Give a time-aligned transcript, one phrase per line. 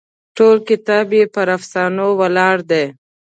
[0.37, 2.85] ټول کتاب یې پر افسانو ولاړ دی.